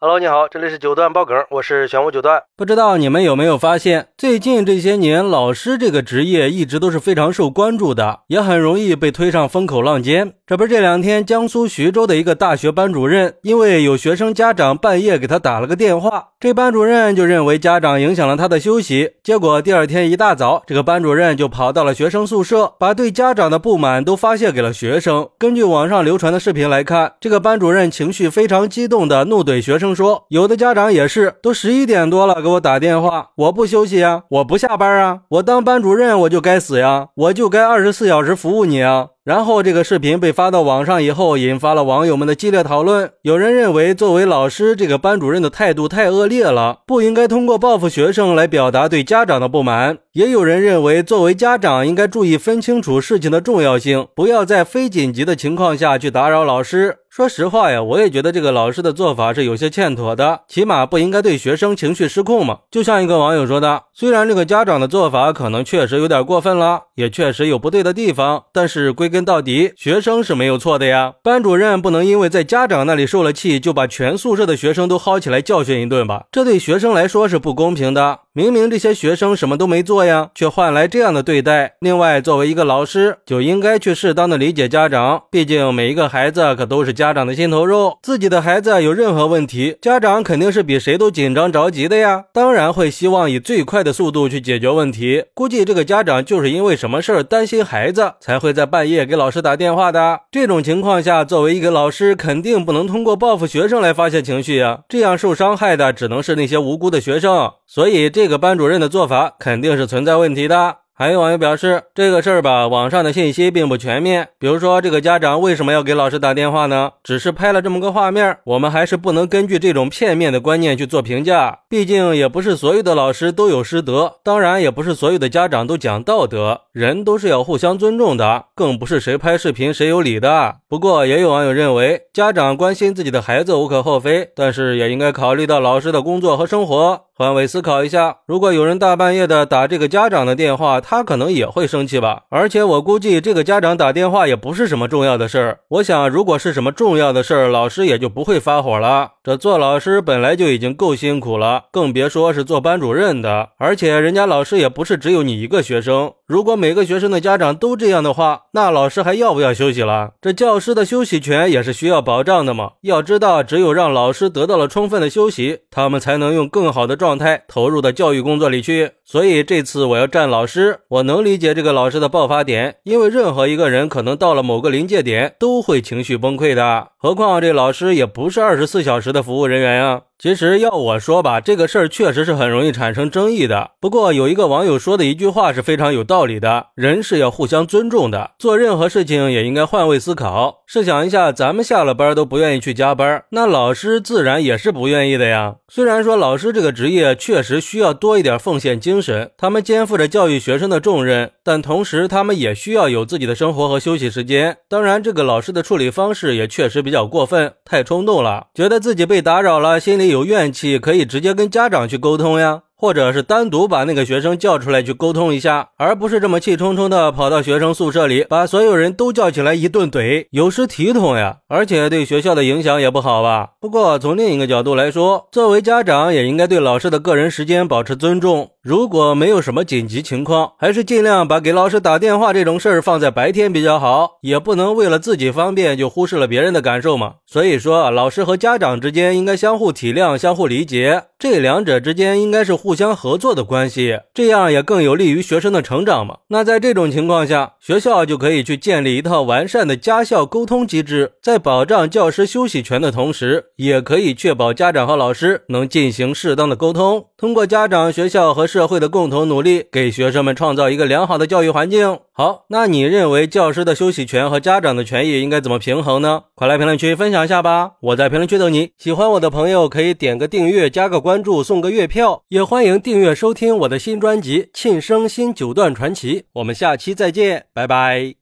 [0.00, 2.40] Hello，你好，这里是九段爆梗，我是玄武九段。
[2.56, 10.34] 不知道你们有没有发现，最近这些年，老师这个职业一直都是非常受关注的，也很容易被推上风口浪尖。
[10.46, 25.28] 这不是这两天江苏徐州的一个大学班主任，因为有学生家长半夜给他打了个电话，这班主任就认为家长影响了他的休息，结果第二天一大早，这个班主任就跑到了学生宿舍，把对家长的不满都发泄给了学生。
[25.36, 29.87] 根据网上流传的视频来看，这个班主任情绪非常激动的怒怼学生。
[29.94, 39.08] 说有的家长也是，都十一点多了给我打电话，我不休息啊，我不下班啊，我当班主任我就该死呀，我就该二十四小时服务你啊。
[39.28, 43.10] 然后这个视频被发到网上以后，引发了网友们的激烈讨论。
[43.20, 49.98] 有人认为，作为老师，这个班主任的态度太恶劣了，不应该通过报复学生来表达对家长的不满。
[50.14, 56.96] 也有人认为，作为家长，应该注意分清楚事情的重要性，不要在非紧急的情况下去打扰老师。
[57.10, 62.58] 说实话呀，我也觉得这个老师的做法是有些欠妥的，起码不应该对学生情绪失控嘛。
[62.70, 69.17] 就像一个网友说的，虽然这个家长的做法可能确实有点过分了，也确实有不对的地方，但是归根。
[69.24, 76.24] 到底学生是没有错的呀，班主任不能因为在家长那里受了气，就把全宿舍的学生都薅起来教训一顿吧？
[76.30, 78.20] 这对学生来说是不公平的。
[78.38, 81.74] 明明这些学生什么都没做呀，却换来这样的对待。
[81.80, 87.98] 另外，作为一个老师，就应该去适当的理解家长，毕竟每一个孩子可都是家长的心头肉。
[88.00, 95.24] 自己的孩子有任何问题，家长肯定是比谁都紧张着急的呀，当然会希望以最快的速度去解决问题。
[95.34, 100.20] 估计这个家长就是因为什么事儿担心孩子，才会在半夜给老师打电话的。
[100.30, 107.50] 这种情况下，作为一个老师，肯定不能通过报复学生来发泄情绪呀，这样受伤害的只能是那些无辜的学生。
[107.66, 110.76] 所以，这这个班主任的做法肯定是存在问题的。
[110.92, 114.30] 还有网友表示，这个事儿吧，网上的信息并不全面。
[114.36, 116.90] 比如说，这个家长为什么要给老师打电话呢？
[117.04, 121.60] 只是拍了这么个画面，我们还是不能根据这种片面的观念去做评价。
[121.70, 126.62] 毕竟，也不是所有的老师都有师德，当然，也不是所有的家长都讲道德。
[126.72, 130.56] 人都是要互相尊重的，更不是谁拍视频谁有理的。
[130.68, 137.04] 不过，也有网友认为，家长关心自己的孩子无可厚非，但是也应该考虑到老师的工作和生活。
[137.18, 142.22] 换位思考一下，如果有人大半夜的打这个家长的电话，他可能也会生气吧。
[142.28, 145.58] 而且我估计这个家长打电话也不是什么重要的事儿。
[145.66, 149.14] 我想，如果是什么重要的事儿，老师也就不会发火了。
[149.24, 153.48] 这做老师本来就已经够辛苦了，更别说是做班主任的。
[153.58, 156.12] 而且人家老师也不是只有你一个学生。
[156.28, 160.12] 如果每个学生的家长都这样的话，那老师还要不要休息了？
[160.20, 162.74] 这教师的休息权也是需要保障的嘛。
[162.82, 167.07] 要知道，只有让老师得到了充分的休息，他们才能用更好的状。
[167.08, 170.80] 状态投入到教育工作里去，所以这次我要站老师。
[170.88, 180.02] 我能理解这个老师的爆发点，因为任何一个人可能到了某个临界点都会情绪崩溃的，何况这老师也不是二十四小时的服务人员呀。
[180.20, 183.70] 其实要我说吧，这个事儿确实是很容易产生争议的。
[183.80, 190.64] 不过有一个网友说的一句话是非常有道理的：人是要互相尊重的，做任何事情也应该换位思考。
[190.66, 195.54] 试想一下，咱们下了班都不愿意去加班，那老师自然也是不愿意的呀。
[195.68, 204.56] 虽然说老师这个职业确实需要多一点奉献精神，他们肩负着教育学生的重任，但同时他们也需要有自己的生活和休息时间。
[204.68, 210.07] 当然，这个老师的处理方式也确实比较过分，太冲动了，觉得自己被打扰了，心里。
[210.08, 212.62] 有怨气可以直接跟家长去沟通呀。
[212.80, 223.50] 或者是单独把那个学生叫出来去沟通一下，而不是这么气冲冲的跑到学生宿舍里，把所有人都叫起来一顿怼，有失体统呀，而且对学校的影响也不好吧。
[223.60, 228.50] 不过从另一个角度来说，作为家长也应该对老师的个人时间保持尊重。
[228.62, 237.14] 如果没有什么紧急情况，还是尽量把给老师打电话这种事儿放在白天比较好，也不能为了自己方便就忽视了别人的感受嘛。
[237.26, 242.67] 所以说，老师和家长之间应该相互体谅、相互理解，这两者之间应该是互。
[242.68, 246.18] 互相合作的关系，这样也更有利于学生的成长嘛。
[246.28, 257.06] 那在这种情况下，学校就可以去建立一套完善的家校沟通机制，在保障教师休息权的同时，也可以确保家长和老师能进行适当的沟通。
[257.18, 261.98] 通过家长、学校和社会的共同努力，给学生们创造一个良好的教育环境。
[262.12, 266.22] 好，那你认为教师的休息权和家长的权益应该怎么平衡呢？
[266.36, 267.72] 快来评论区分享一下吧！
[267.80, 268.70] 我在评论区等你。
[268.78, 272.58] 喜欢我的朋友可以点个订阅、加个关注、送个月票，也欢。
[272.68, 278.14] 迎订阅收听我的新专辑《庆生新九段传奇》，我们下期再见，拜拜。